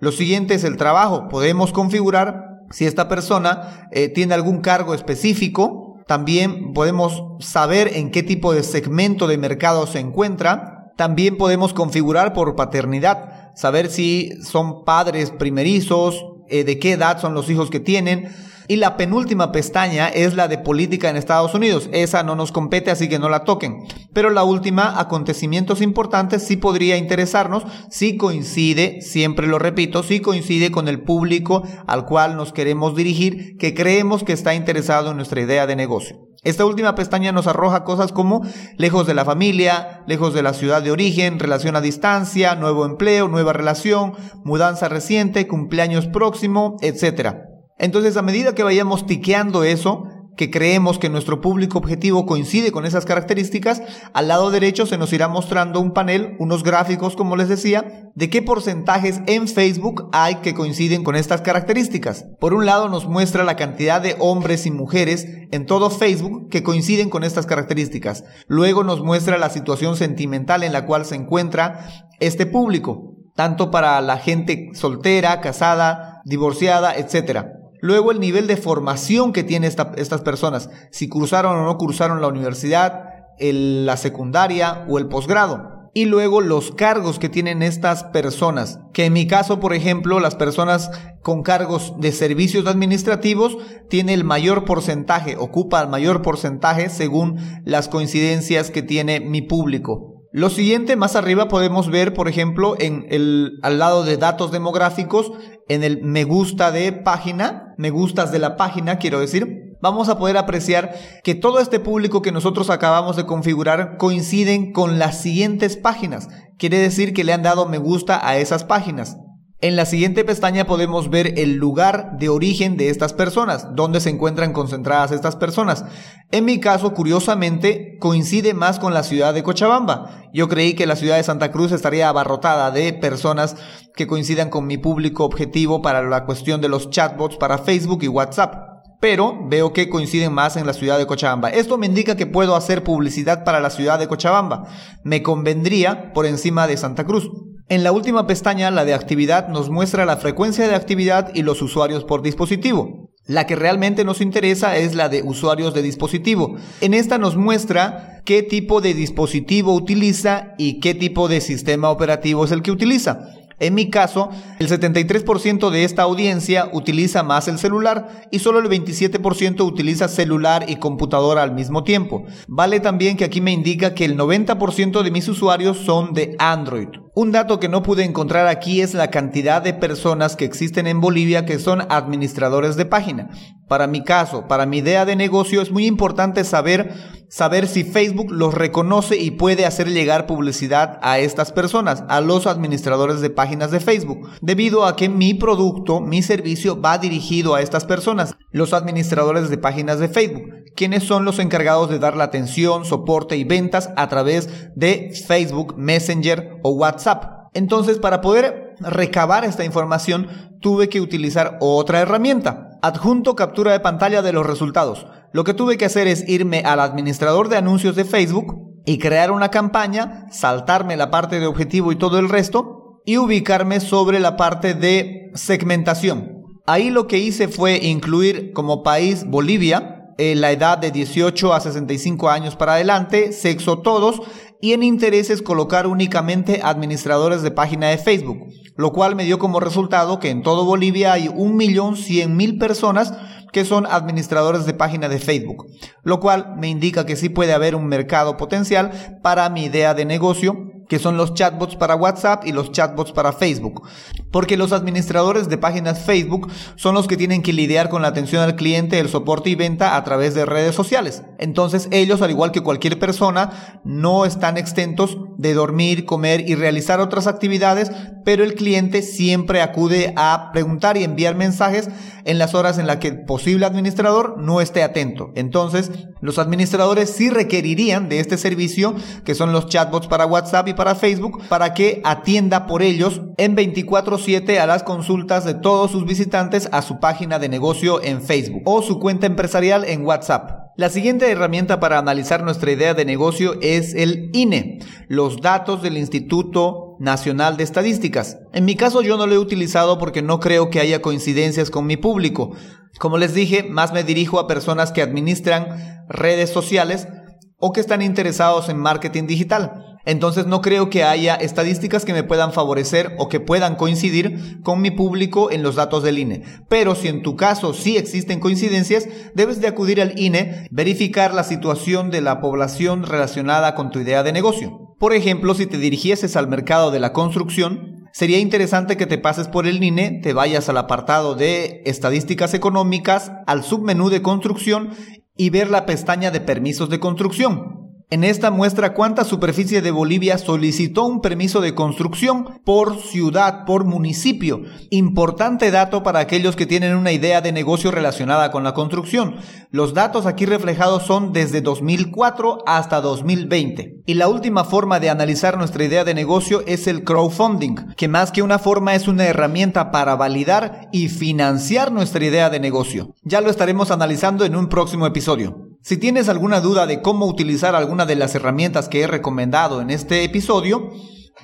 Lo 0.00 0.12
siguiente 0.12 0.54
es 0.54 0.64
el 0.64 0.78
trabajo. 0.78 1.28
Podemos 1.28 1.72
configurar 1.72 2.55
si 2.70 2.86
esta 2.86 3.08
persona 3.08 3.88
eh, 3.92 4.08
tiene 4.08 4.34
algún 4.34 4.60
cargo 4.60 4.94
específico 4.94 5.86
también 6.06 6.72
podemos 6.72 7.24
saber 7.40 7.90
en 7.94 8.10
qué 8.10 8.22
tipo 8.22 8.54
de 8.54 8.62
segmento 8.62 9.26
de 9.26 9.38
mercado 9.38 9.86
se 9.86 9.98
encuentra, 9.98 10.92
también 10.96 11.36
podemos 11.36 11.74
configurar 11.74 12.32
por 12.32 12.54
paternidad, 12.54 13.50
saber 13.56 13.90
si 13.90 14.30
son 14.42 14.84
padres 14.84 15.32
primerizos, 15.32 16.24
eh, 16.48 16.62
de 16.62 16.78
qué 16.78 16.92
edad 16.92 17.20
son 17.20 17.34
los 17.34 17.50
hijos 17.50 17.70
que 17.70 17.80
tienen, 17.80 18.28
y 18.68 18.76
la 18.76 18.96
penúltima 18.96 19.52
pestaña 19.52 20.08
es 20.08 20.34
la 20.34 20.48
de 20.48 20.58
política 20.58 21.08
en 21.08 21.16
Estados 21.16 21.54
Unidos. 21.54 21.88
Esa 21.92 22.22
no 22.22 22.36
nos 22.36 22.52
compete, 22.52 22.90
así 22.90 23.08
que 23.08 23.18
no 23.18 23.28
la 23.28 23.44
toquen. 23.44 23.84
Pero 24.12 24.30
la 24.30 24.44
última, 24.44 24.98
acontecimientos 24.98 25.80
importantes, 25.82 26.42
sí 26.42 26.56
podría 26.56 26.96
interesarnos, 26.96 27.64
si 27.90 28.16
coincide, 28.16 29.00
siempre 29.00 29.46
lo 29.46 29.58
repito, 29.58 30.02
si 30.02 30.20
coincide 30.20 30.70
con 30.70 30.88
el 30.88 31.02
público 31.02 31.62
al 31.86 32.06
cual 32.06 32.36
nos 32.36 32.52
queremos 32.52 32.96
dirigir, 32.96 33.56
que 33.58 33.74
creemos 33.74 34.24
que 34.24 34.32
está 34.32 34.54
interesado 34.54 35.10
en 35.10 35.16
nuestra 35.16 35.40
idea 35.40 35.66
de 35.66 35.76
negocio. 35.76 36.26
Esta 36.42 36.64
última 36.64 36.94
pestaña 36.94 37.32
nos 37.32 37.48
arroja 37.48 37.82
cosas 37.82 38.12
como 38.12 38.42
lejos 38.76 39.06
de 39.08 39.14
la 39.14 39.24
familia, 39.24 40.04
lejos 40.06 40.32
de 40.32 40.44
la 40.44 40.54
ciudad 40.54 40.80
de 40.80 40.92
origen, 40.92 41.40
relación 41.40 41.74
a 41.74 41.80
distancia, 41.80 42.54
nuevo 42.54 42.86
empleo, 42.86 43.26
nueva 43.26 43.52
relación, 43.52 44.12
mudanza 44.44 44.88
reciente, 44.88 45.48
cumpleaños 45.48 46.06
próximo, 46.06 46.76
etc. 46.82 47.45
Entonces, 47.78 48.16
a 48.16 48.22
medida 48.22 48.54
que 48.54 48.62
vayamos 48.62 49.06
tiqueando 49.06 49.64
eso, 49.64 50.04
que 50.36 50.50
creemos 50.50 50.98
que 50.98 51.08
nuestro 51.08 51.40
público 51.40 51.78
objetivo 51.78 52.26
coincide 52.26 52.70
con 52.70 52.84
esas 52.84 53.06
características, 53.06 53.82
al 54.12 54.28
lado 54.28 54.50
derecho 54.50 54.86
se 54.86 54.98
nos 54.98 55.12
irá 55.12 55.28
mostrando 55.28 55.80
un 55.80 55.92
panel, 55.92 56.36
unos 56.38 56.62
gráficos, 56.62 57.16
como 57.16 57.36
les 57.36 57.48
decía, 57.48 58.10
de 58.14 58.30
qué 58.30 58.42
porcentajes 58.42 59.20
en 59.26 59.48
Facebook 59.48 60.08
hay 60.12 60.36
que 60.36 60.54
coinciden 60.54 61.04
con 61.04 61.16
estas 61.16 61.40
características. 61.40 62.26
Por 62.38 62.52
un 62.54 62.66
lado 62.66 62.88
nos 62.88 63.06
muestra 63.06 63.44
la 63.44 63.56
cantidad 63.56 64.00
de 64.00 64.16
hombres 64.18 64.66
y 64.66 64.70
mujeres 64.70 65.26
en 65.50 65.64
todo 65.66 65.90
Facebook 65.90 66.48
que 66.50 66.62
coinciden 66.62 67.08
con 67.08 67.24
estas 67.24 67.46
características. 67.46 68.24
Luego 68.46 68.84
nos 68.84 69.02
muestra 69.02 69.38
la 69.38 69.50
situación 69.50 69.96
sentimental 69.96 70.62
en 70.62 70.72
la 70.72 70.84
cual 70.84 71.06
se 71.06 71.14
encuentra 71.14 71.88
este 72.20 72.44
público, 72.44 73.14
tanto 73.34 73.70
para 73.70 74.00
la 74.02 74.18
gente 74.18 74.70
soltera, 74.74 75.40
casada, 75.40 76.20
divorciada, 76.24 76.94
etcétera. 76.94 77.55
Luego 77.86 78.10
el 78.10 78.18
nivel 78.18 78.48
de 78.48 78.56
formación 78.56 79.32
que 79.32 79.44
tienen 79.44 79.70
estas 79.70 80.20
personas, 80.22 80.70
si 80.90 81.08
cursaron 81.08 81.56
o 81.56 81.64
no 81.66 81.78
cursaron 81.78 82.20
la 82.20 82.26
universidad, 82.26 83.04
la 83.38 83.96
secundaria 83.96 84.84
o 84.88 84.98
el 84.98 85.06
posgrado. 85.06 85.88
Y 85.94 86.06
luego 86.06 86.40
los 86.40 86.72
cargos 86.72 87.20
que 87.20 87.28
tienen 87.28 87.62
estas 87.62 88.02
personas, 88.02 88.80
que 88.92 89.04
en 89.04 89.12
mi 89.12 89.28
caso, 89.28 89.60
por 89.60 89.72
ejemplo, 89.72 90.18
las 90.18 90.34
personas 90.34 90.90
con 91.22 91.44
cargos 91.44 91.94
de 92.00 92.10
servicios 92.10 92.66
administrativos 92.66 93.56
tiene 93.88 94.14
el 94.14 94.24
mayor 94.24 94.64
porcentaje, 94.64 95.36
ocupa 95.36 95.80
el 95.80 95.88
mayor 95.88 96.22
porcentaje 96.22 96.88
según 96.88 97.38
las 97.64 97.88
coincidencias 97.88 98.72
que 98.72 98.82
tiene 98.82 99.20
mi 99.20 99.42
público. 99.42 100.15
Lo 100.32 100.50
siguiente, 100.50 100.96
más 100.96 101.16
arriba 101.16 101.48
podemos 101.48 101.90
ver, 101.90 102.12
por 102.12 102.28
ejemplo, 102.28 102.74
en 102.78 103.06
el, 103.10 103.58
al 103.62 103.78
lado 103.78 104.04
de 104.04 104.16
datos 104.16 104.52
demográficos, 104.52 105.32
en 105.68 105.84
el 105.84 106.02
me 106.02 106.24
gusta 106.24 106.70
de 106.70 106.92
página, 106.92 107.74
me 107.78 107.90
gustas 107.90 108.32
de 108.32 108.38
la 108.38 108.56
página, 108.56 108.98
quiero 108.98 109.20
decir, 109.20 109.76
vamos 109.80 110.08
a 110.08 110.18
poder 110.18 110.36
apreciar 110.36 110.94
que 111.22 111.34
todo 111.34 111.60
este 111.60 111.80
público 111.80 112.22
que 112.22 112.32
nosotros 112.32 112.70
acabamos 112.70 113.16
de 113.16 113.26
configurar 113.26 113.96
coinciden 113.98 114.72
con 114.72 114.98
las 114.98 115.20
siguientes 115.20 115.76
páginas. 115.76 116.28
Quiere 116.58 116.78
decir 116.78 117.14
que 117.14 117.24
le 117.24 117.32
han 117.32 117.42
dado 117.42 117.68
me 117.68 117.78
gusta 117.78 118.26
a 118.26 118.36
esas 118.36 118.64
páginas. 118.64 119.16
En 119.62 119.74
la 119.74 119.86
siguiente 119.86 120.22
pestaña 120.22 120.66
podemos 120.66 121.08
ver 121.08 121.38
el 121.38 121.54
lugar 121.54 122.18
de 122.18 122.28
origen 122.28 122.76
de 122.76 122.90
estas 122.90 123.14
personas, 123.14 123.74
donde 123.74 124.00
se 124.00 124.10
encuentran 124.10 124.52
concentradas 124.52 125.12
estas 125.12 125.34
personas. 125.34 125.86
En 126.30 126.44
mi 126.44 126.60
caso, 126.60 126.92
curiosamente, 126.92 127.96
coincide 127.98 128.52
más 128.52 128.78
con 128.78 128.92
la 128.92 129.02
ciudad 129.02 129.32
de 129.32 129.42
Cochabamba. 129.42 130.28
Yo 130.34 130.48
creí 130.48 130.74
que 130.74 130.84
la 130.84 130.94
ciudad 130.94 131.16
de 131.16 131.22
Santa 131.22 131.52
Cruz 131.52 131.72
estaría 131.72 132.10
abarrotada 132.10 132.70
de 132.70 132.92
personas 132.92 133.56
que 133.94 134.06
coincidan 134.06 134.50
con 134.50 134.66
mi 134.66 134.76
público 134.76 135.24
objetivo 135.24 135.80
para 135.80 136.02
la 136.02 136.26
cuestión 136.26 136.60
de 136.60 136.68
los 136.68 136.90
chatbots 136.90 137.38
para 137.38 137.56
Facebook 137.56 138.02
y 138.02 138.08
WhatsApp 138.08 138.76
pero 138.98 139.38
veo 139.46 139.72
que 139.72 139.90
coinciden 139.90 140.32
más 140.32 140.56
en 140.56 140.66
la 140.66 140.72
ciudad 140.72 140.98
de 140.98 141.06
Cochabamba. 141.06 141.50
Esto 141.50 141.76
me 141.76 141.86
indica 141.86 142.16
que 142.16 142.26
puedo 142.26 142.56
hacer 142.56 142.82
publicidad 142.82 143.44
para 143.44 143.60
la 143.60 143.70
ciudad 143.70 143.98
de 143.98 144.08
Cochabamba. 144.08 144.64
Me 145.04 145.22
convendría 145.22 146.12
por 146.14 146.26
encima 146.26 146.66
de 146.66 146.76
Santa 146.76 147.04
Cruz. 147.04 147.30
En 147.68 147.82
la 147.82 147.90
última 147.90 148.28
pestaña, 148.28 148.70
la 148.70 148.84
de 148.84 148.94
actividad, 148.94 149.48
nos 149.48 149.70
muestra 149.70 150.06
la 150.06 150.18
frecuencia 150.18 150.68
de 150.68 150.76
actividad 150.76 151.32
y 151.34 151.42
los 151.42 151.62
usuarios 151.62 152.04
por 152.04 152.22
dispositivo. 152.22 153.10
La 153.26 153.44
que 153.44 153.56
realmente 153.56 154.04
nos 154.04 154.20
interesa 154.20 154.76
es 154.76 154.94
la 154.94 155.08
de 155.08 155.22
usuarios 155.22 155.74
de 155.74 155.82
dispositivo. 155.82 156.54
En 156.80 156.94
esta 156.94 157.18
nos 157.18 157.36
muestra 157.36 158.22
qué 158.24 158.44
tipo 158.44 158.80
de 158.80 158.94
dispositivo 158.94 159.74
utiliza 159.74 160.54
y 160.58 160.78
qué 160.78 160.94
tipo 160.94 161.26
de 161.26 161.40
sistema 161.40 161.90
operativo 161.90 162.44
es 162.44 162.52
el 162.52 162.62
que 162.62 162.70
utiliza. 162.70 163.30
En 163.58 163.74
mi 163.74 163.88
caso, 163.88 164.28
el 164.58 164.68
73% 164.68 165.70
de 165.70 165.84
esta 165.84 166.02
audiencia 166.02 166.68
utiliza 166.72 167.22
más 167.22 167.48
el 167.48 167.58
celular 167.58 168.26
y 168.30 168.40
solo 168.40 168.58
el 168.58 168.66
27% 168.66 169.64
utiliza 169.64 170.08
celular 170.08 170.66
y 170.68 170.76
computadora 170.76 171.42
al 171.42 171.54
mismo 171.54 171.82
tiempo. 171.82 172.24
Vale 172.48 172.80
también 172.80 173.16
que 173.16 173.24
aquí 173.24 173.40
me 173.40 173.52
indica 173.52 173.94
que 173.94 174.04
el 174.04 174.18
90% 174.18 175.02
de 175.02 175.10
mis 175.10 175.28
usuarios 175.28 175.78
son 175.78 176.12
de 176.12 176.36
Android. 176.38 176.88
Un 177.14 177.32
dato 177.32 177.58
que 177.58 177.70
no 177.70 177.82
pude 177.82 178.04
encontrar 178.04 178.46
aquí 178.46 178.82
es 178.82 178.92
la 178.92 179.10
cantidad 179.10 179.62
de 179.62 179.72
personas 179.72 180.36
que 180.36 180.44
existen 180.44 180.86
en 180.86 181.00
Bolivia 181.00 181.46
que 181.46 181.58
son 181.58 181.80
administradores 181.88 182.76
de 182.76 182.84
página. 182.84 183.30
Para 183.68 183.86
mi 183.86 184.04
caso, 184.04 184.46
para 184.46 184.66
mi 184.66 184.78
idea 184.78 185.06
de 185.06 185.16
negocio 185.16 185.62
es 185.62 185.70
muy 185.70 185.86
importante 185.86 186.44
saber 186.44 186.92
saber 187.28 187.66
si 187.68 187.84
Facebook 187.84 188.30
los 188.30 188.54
reconoce 188.54 189.16
y 189.16 189.32
puede 189.32 189.66
hacer 189.66 189.88
llegar 189.88 190.26
publicidad 190.26 190.98
a 191.02 191.18
estas 191.18 191.52
personas, 191.52 192.04
a 192.08 192.20
los 192.20 192.46
administradores 192.46 193.20
de 193.20 193.30
páginas 193.30 193.70
de 193.70 193.80
Facebook, 193.80 194.28
debido 194.40 194.86
a 194.86 194.96
que 194.96 195.08
mi 195.08 195.34
producto, 195.34 196.00
mi 196.00 196.22
servicio 196.22 196.80
va 196.80 196.98
dirigido 196.98 197.54
a 197.54 197.62
estas 197.62 197.84
personas, 197.84 198.36
los 198.50 198.72
administradores 198.72 199.50
de 199.50 199.58
páginas 199.58 199.98
de 199.98 200.08
Facebook, 200.08 200.44
quienes 200.74 201.02
son 201.04 201.24
los 201.24 201.38
encargados 201.38 201.90
de 201.90 201.98
dar 201.98 202.16
la 202.16 202.24
atención, 202.24 202.84
soporte 202.84 203.36
y 203.36 203.44
ventas 203.44 203.90
a 203.96 204.08
través 204.08 204.48
de 204.76 205.12
Facebook, 205.26 205.74
Messenger 205.76 206.60
o 206.62 206.70
WhatsApp. 206.70 207.36
Entonces, 207.54 207.98
para 207.98 208.20
poder 208.20 208.74
recabar 208.80 209.44
esta 209.44 209.64
información, 209.64 210.28
tuve 210.60 210.88
que 210.88 211.00
utilizar 211.00 211.56
otra 211.60 212.00
herramienta, 212.00 212.75
adjunto 212.86 213.34
captura 213.34 213.72
de 213.72 213.80
pantalla 213.80 214.22
de 214.22 214.32
los 214.32 214.46
resultados. 214.46 215.06
Lo 215.32 215.44
que 215.44 215.54
tuve 215.54 215.76
que 215.76 215.84
hacer 215.84 216.06
es 216.06 216.28
irme 216.28 216.62
al 216.64 216.80
administrador 216.80 217.48
de 217.48 217.56
anuncios 217.56 217.96
de 217.96 218.04
Facebook 218.04 218.80
y 218.86 218.98
crear 218.98 219.32
una 219.32 219.50
campaña, 219.50 220.26
saltarme 220.30 220.96
la 220.96 221.10
parte 221.10 221.40
de 221.40 221.46
objetivo 221.46 221.92
y 221.92 221.96
todo 221.96 222.18
el 222.18 222.28
resto 222.28 223.02
y 223.04 223.18
ubicarme 223.18 223.80
sobre 223.80 224.20
la 224.20 224.36
parte 224.36 224.74
de 224.74 225.30
segmentación. 225.34 226.44
Ahí 226.66 226.90
lo 226.90 227.06
que 227.06 227.18
hice 227.18 227.48
fue 227.48 227.76
incluir 227.76 228.52
como 228.52 228.82
país 228.82 229.24
Bolivia, 229.26 229.92
en 230.18 230.40
la 230.40 230.50
edad 230.50 230.78
de 230.78 230.90
18 230.90 231.52
a 231.52 231.60
65 231.60 232.30
años 232.30 232.56
para 232.56 232.74
adelante, 232.74 233.32
sexo 233.32 233.80
todos 233.80 234.22
y 234.66 234.72
en 234.72 234.82
intereses 234.82 235.42
colocar 235.42 235.86
únicamente 235.86 236.60
administradores 236.60 237.42
de 237.42 237.52
página 237.52 237.86
de 237.86 237.98
Facebook, 237.98 238.48
lo 238.74 238.90
cual 238.90 239.14
me 239.14 239.22
dio 239.22 239.38
como 239.38 239.60
resultado 239.60 240.18
que 240.18 240.30
en 240.30 240.42
todo 240.42 240.64
Bolivia 240.64 241.12
hay 241.12 241.28
1.100.000 241.28 242.58
personas 242.58 243.14
que 243.52 243.64
son 243.64 243.86
administradores 243.86 244.66
de 244.66 244.74
página 244.74 245.08
de 245.08 245.20
Facebook, 245.20 245.68
lo 246.02 246.18
cual 246.18 246.56
me 246.56 246.68
indica 246.68 247.06
que 247.06 247.14
sí 247.14 247.28
puede 247.28 247.52
haber 247.52 247.76
un 247.76 247.86
mercado 247.86 248.36
potencial 248.36 249.20
para 249.22 249.48
mi 249.50 249.66
idea 249.66 249.94
de 249.94 250.04
negocio 250.04 250.65
que 250.88 250.98
son 250.98 251.16
los 251.16 251.34
chatbots 251.34 251.76
para 251.76 251.96
WhatsApp 251.96 252.46
y 252.46 252.52
los 252.52 252.72
chatbots 252.72 253.12
para 253.12 253.32
Facebook. 253.32 253.82
Porque 254.30 254.56
los 254.56 254.72
administradores 254.72 255.48
de 255.48 255.58
páginas 255.58 256.04
Facebook 256.04 256.50
son 256.76 256.94
los 256.94 257.06
que 257.06 257.16
tienen 257.16 257.42
que 257.42 257.52
lidiar 257.52 257.88
con 257.88 258.02
la 258.02 258.08
atención 258.08 258.42
al 258.42 258.56
cliente, 258.56 258.98
el 258.98 259.08
soporte 259.08 259.50
y 259.50 259.54
venta 259.54 259.96
a 259.96 260.04
través 260.04 260.34
de 260.34 260.46
redes 260.46 260.74
sociales. 260.74 261.22
Entonces 261.38 261.88
ellos, 261.90 262.22
al 262.22 262.30
igual 262.30 262.52
que 262.52 262.62
cualquier 262.62 262.98
persona, 262.98 263.80
no 263.84 264.24
están 264.24 264.56
exentos 264.56 265.18
de 265.38 265.54
dormir, 265.54 266.04
comer 266.04 266.48
y 266.48 266.54
realizar 266.54 267.00
otras 267.00 267.26
actividades, 267.26 267.90
pero 268.24 268.44
el 268.44 268.54
cliente 268.54 269.02
siempre 269.02 269.62
acude 269.62 270.12
a 270.16 270.50
preguntar 270.52 270.96
y 270.96 271.04
enviar 271.04 271.36
mensajes 271.36 271.88
en 272.24 272.38
las 272.38 272.54
horas 272.54 272.78
en 272.78 272.86
las 272.86 272.96
que 272.96 273.08
el 273.08 273.24
posible 273.24 273.66
administrador 273.66 274.36
no 274.38 274.60
esté 274.60 274.82
atento. 274.82 275.30
Entonces, 275.34 275.90
los 276.20 276.38
administradores 276.38 277.10
sí 277.10 277.30
requerirían 277.30 278.08
de 278.08 278.20
este 278.20 278.36
servicio, 278.36 278.94
que 279.24 279.34
son 279.34 279.52
los 279.52 279.68
chatbots 279.68 280.08
para 280.08 280.26
WhatsApp 280.26 280.68
y 280.68 280.74
para 280.74 280.94
Facebook 280.94 281.42
para 281.48 281.72
que 281.72 282.00
atienda 282.04 282.66
por 282.66 282.82
ellos 282.82 283.22
en 283.36 283.54
24/7 283.54 284.58
a 284.58 284.66
las 284.66 284.82
consultas 284.82 285.44
de 285.44 285.54
todos 285.54 285.90
sus 285.90 286.04
visitantes 286.04 286.68
a 286.72 286.82
su 286.82 286.98
página 286.98 287.38
de 287.38 287.48
negocio 287.48 288.02
en 288.02 288.22
Facebook 288.22 288.62
o 288.64 288.82
su 288.82 288.98
cuenta 288.98 289.26
empresarial 289.26 289.84
en 289.84 290.04
WhatsApp. 290.04 290.65
La 290.76 290.90
siguiente 290.90 291.30
herramienta 291.30 291.80
para 291.80 291.96
analizar 291.96 292.44
nuestra 292.44 292.70
idea 292.70 292.92
de 292.92 293.06
negocio 293.06 293.56
es 293.62 293.94
el 293.94 294.28
INE, 294.34 294.80
los 295.08 295.40
datos 295.40 295.80
del 295.80 295.96
Instituto 295.96 296.98
Nacional 297.00 297.56
de 297.56 297.64
Estadísticas. 297.64 298.36
En 298.52 298.66
mi 298.66 298.76
caso 298.76 299.00
yo 299.00 299.16
no 299.16 299.26
lo 299.26 299.34
he 299.34 299.38
utilizado 299.38 299.98
porque 299.98 300.20
no 300.20 300.38
creo 300.38 300.68
que 300.68 300.80
haya 300.80 301.00
coincidencias 301.00 301.70
con 301.70 301.86
mi 301.86 301.96
público. 301.96 302.52
Como 302.98 303.16
les 303.16 303.32
dije, 303.32 303.62
más 303.62 303.94
me 303.94 304.04
dirijo 304.04 304.38
a 304.38 304.46
personas 304.46 304.92
que 304.92 305.00
administran 305.00 306.04
redes 306.10 306.50
sociales 306.50 307.08
o 307.56 307.72
que 307.72 307.80
están 307.80 308.02
interesados 308.02 308.68
en 308.68 308.76
marketing 308.76 309.26
digital. 309.26 309.85
Entonces 310.06 310.46
no 310.46 310.62
creo 310.62 310.88
que 310.88 311.04
haya 311.04 311.34
estadísticas 311.34 312.04
que 312.04 312.12
me 312.12 312.22
puedan 312.22 312.52
favorecer 312.52 313.14
o 313.18 313.28
que 313.28 313.40
puedan 313.40 313.74
coincidir 313.74 314.62
con 314.62 314.80
mi 314.80 314.90
público 314.90 315.50
en 315.50 315.62
los 315.62 315.74
datos 315.74 316.02
del 316.02 316.18
INE. 316.18 316.42
Pero 316.68 316.94
si 316.94 317.08
en 317.08 317.22
tu 317.22 317.36
caso 317.36 317.74
sí 317.74 317.96
existen 317.96 318.40
coincidencias, 318.40 319.08
debes 319.34 319.60
de 319.60 319.66
acudir 319.66 320.00
al 320.00 320.18
INE, 320.18 320.68
verificar 320.70 321.34
la 321.34 321.42
situación 321.42 322.10
de 322.10 322.20
la 322.20 322.40
población 322.40 323.02
relacionada 323.02 323.74
con 323.74 323.90
tu 323.90 323.98
idea 323.98 324.22
de 324.22 324.32
negocio. 324.32 324.94
Por 324.98 325.12
ejemplo, 325.12 325.54
si 325.54 325.66
te 325.66 325.76
dirigieses 325.76 326.36
al 326.36 326.48
mercado 326.48 326.90
de 326.90 327.00
la 327.00 327.12
construcción, 327.12 328.08
sería 328.12 328.38
interesante 328.38 328.96
que 328.96 329.06
te 329.06 329.18
pases 329.18 329.48
por 329.48 329.66
el 329.66 329.82
INE, 329.82 330.20
te 330.22 330.32
vayas 330.32 330.68
al 330.68 330.78
apartado 330.78 331.34
de 331.34 331.82
estadísticas 331.84 332.54
económicas, 332.54 333.32
al 333.46 333.62
submenú 333.62 334.08
de 334.08 334.22
construcción 334.22 334.90
y 335.36 335.50
ver 335.50 335.68
la 335.68 335.84
pestaña 335.84 336.30
de 336.30 336.40
permisos 336.40 336.88
de 336.88 337.00
construcción. 337.00 337.75
En 338.08 338.22
esta 338.22 338.52
muestra 338.52 338.94
cuánta 338.94 339.24
superficie 339.24 339.82
de 339.82 339.90
Bolivia 339.90 340.38
solicitó 340.38 341.06
un 341.06 341.20
permiso 341.20 341.60
de 341.60 341.74
construcción 341.74 342.60
por 342.64 343.00
ciudad, 343.00 343.64
por 343.64 343.84
municipio. 343.84 344.62
Importante 344.90 345.72
dato 345.72 346.04
para 346.04 346.20
aquellos 346.20 346.54
que 346.54 346.66
tienen 346.66 346.94
una 346.94 347.10
idea 347.10 347.40
de 347.40 347.50
negocio 347.50 347.90
relacionada 347.90 348.52
con 348.52 348.62
la 348.62 348.74
construcción. 348.74 349.34
Los 349.72 349.92
datos 349.92 350.26
aquí 350.26 350.46
reflejados 350.46 351.02
son 351.02 351.32
desde 351.32 351.62
2004 351.62 352.58
hasta 352.64 353.00
2020. 353.00 354.02
Y 354.06 354.14
la 354.14 354.28
última 354.28 354.62
forma 354.62 355.00
de 355.00 355.10
analizar 355.10 355.58
nuestra 355.58 355.82
idea 355.82 356.04
de 356.04 356.14
negocio 356.14 356.62
es 356.64 356.86
el 356.86 357.02
crowdfunding, 357.02 357.74
que 357.96 358.06
más 358.06 358.30
que 358.30 358.42
una 358.42 358.60
forma 358.60 358.94
es 358.94 359.08
una 359.08 359.24
herramienta 359.24 359.90
para 359.90 360.14
validar 360.14 360.88
y 360.92 361.08
financiar 361.08 361.90
nuestra 361.90 362.24
idea 362.24 362.50
de 362.50 362.60
negocio. 362.60 363.16
Ya 363.24 363.40
lo 363.40 363.50
estaremos 363.50 363.90
analizando 363.90 364.44
en 364.44 364.54
un 364.54 364.68
próximo 364.68 365.06
episodio. 365.08 365.75
Si 365.86 365.98
tienes 365.98 366.28
alguna 366.28 366.60
duda 366.60 366.84
de 366.88 367.00
cómo 367.00 367.26
utilizar 367.26 367.76
alguna 367.76 368.06
de 368.06 368.16
las 368.16 368.34
herramientas 368.34 368.88
que 368.88 369.02
he 369.02 369.06
recomendado 369.06 369.80
en 369.80 369.90
este 369.90 370.24
episodio, 370.24 370.90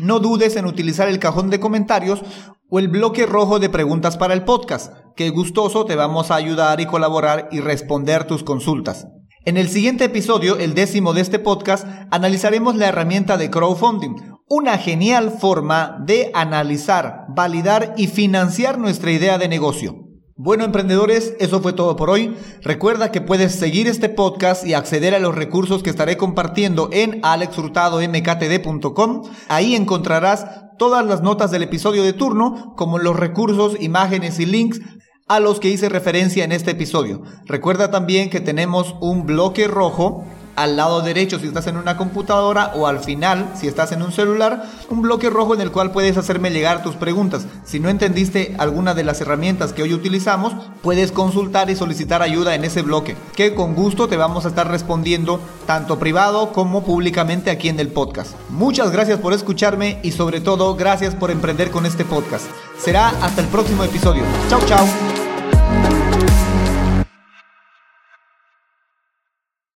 no 0.00 0.18
dudes 0.18 0.56
en 0.56 0.66
utilizar 0.66 1.06
el 1.06 1.20
cajón 1.20 1.48
de 1.48 1.60
comentarios 1.60 2.24
o 2.68 2.80
el 2.80 2.88
bloque 2.88 3.24
rojo 3.24 3.60
de 3.60 3.70
preguntas 3.70 4.16
para 4.16 4.34
el 4.34 4.42
podcast, 4.42 4.94
que 5.14 5.30
gustoso 5.30 5.84
te 5.84 5.94
vamos 5.94 6.32
a 6.32 6.34
ayudar 6.34 6.80
y 6.80 6.86
colaborar 6.86 7.50
y 7.52 7.60
responder 7.60 8.24
tus 8.24 8.42
consultas. 8.42 9.06
En 9.44 9.56
el 9.56 9.68
siguiente 9.68 10.06
episodio, 10.06 10.58
el 10.58 10.74
décimo 10.74 11.12
de 11.12 11.20
este 11.20 11.38
podcast, 11.38 11.86
analizaremos 12.10 12.74
la 12.74 12.88
herramienta 12.88 13.36
de 13.36 13.48
crowdfunding, 13.48 14.16
una 14.48 14.76
genial 14.76 15.30
forma 15.30 15.98
de 16.04 16.32
analizar, 16.34 17.26
validar 17.28 17.94
y 17.96 18.08
financiar 18.08 18.76
nuestra 18.80 19.12
idea 19.12 19.38
de 19.38 19.46
negocio. 19.46 20.01
Bueno, 20.44 20.64
emprendedores, 20.64 21.36
eso 21.38 21.60
fue 21.60 21.72
todo 21.72 21.94
por 21.94 22.10
hoy. 22.10 22.36
Recuerda 22.62 23.12
que 23.12 23.20
puedes 23.20 23.54
seguir 23.54 23.86
este 23.86 24.08
podcast 24.08 24.66
y 24.66 24.74
acceder 24.74 25.14
a 25.14 25.20
los 25.20 25.36
recursos 25.36 25.84
que 25.84 25.90
estaré 25.90 26.16
compartiendo 26.16 26.88
en 26.90 27.20
alexhurtadomktd.com. 27.22 29.22
Ahí 29.46 29.76
encontrarás 29.76 30.46
todas 30.78 31.06
las 31.06 31.22
notas 31.22 31.52
del 31.52 31.62
episodio 31.62 32.02
de 32.02 32.12
turno, 32.12 32.74
como 32.76 32.98
los 32.98 33.14
recursos, 33.14 33.80
imágenes 33.80 34.40
y 34.40 34.46
links 34.46 34.80
a 35.28 35.38
los 35.38 35.60
que 35.60 35.68
hice 35.68 35.88
referencia 35.88 36.42
en 36.42 36.50
este 36.50 36.72
episodio. 36.72 37.22
Recuerda 37.46 37.92
también 37.92 38.28
que 38.28 38.40
tenemos 38.40 38.96
un 39.00 39.26
bloque 39.26 39.68
rojo 39.68 40.24
al 40.56 40.76
lado 40.76 41.02
derecho 41.02 41.38
si 41.38 41.46
estás 41.46 41.66
en 41.66 41.76
una 41.76 41.96
computadora 41.96 42.72
o 42.74 42.86
al 42.86 43.00
final 43.00 43.50
si 43.54 43.68
estás 43.68 43.92
en 43.92 44.02
un 44.02 44.12
celular, 44.12 44.64
un 44.90 45.02
bloque 45.02 45.30
rojo 45.30 45.54
en 45.54 45.60
el 45.60 45.70
cual 45.70 45.90
puedes 45.92 46.16
hacerme 46.16 46.50
llegar 46.50 46.82
tus 46.82 46.94
preguntas. 46.94 47.46
Si 47.64 47.80
no 47.80 47.88
entendiste 47.88 48.54
alguna 48.58 48.94
de 48.94 49.04
las 49.04 49.20
herramientas 49.20 49.72
que 49.72 49.82
hoy 49.82 49.94
utilizamos, 49.94 50.54
puedes 50.82 51.12
consultar 51.12 51.70
y 51.70 51.76
solicitar 51.76 52.22
ayuda 52.22 52.54
en 52.54 52.64
ese 52.64 52.82
bloque, 52.82 53.16
que 53.34 53.54
con 53.54 53.74
gusto 53.74 54.08
te 54.08 54.16
vamos 54.16 54.44
a 54.44 54.48
estar 54.48 54.68
respondiendo 54.68 55.40
tanto 55.66 55.98
privado 55.98 56.52
como 56.52 56.82
públicamente 56.82 57.50
aquí 57.50 57.68
en 57.68 57.80
el 57.80 57.88
podcast. 57.88 58.32
Muchas 58.50 58.90
gracias 58.90 59.18
por 59.18 59.32
escucharme 59.32 59.98
y 60.02 60.12
sobre 60.12 60.40
todo 60.40 60.74
gracias 60.74 61.14
por 61.14 61.30
emprender 61.30 61.70
con 61.70 61.86
este 61.86 62.04
podcast. 62.04 62.44
Será 62.78 63.08
hasta 63.22 63.40
el 63.40 63.48
próximo 63.48 63.84
episodio. 63.84 64.22
Chao, 64.48 64.60
chao. 64.66 66.01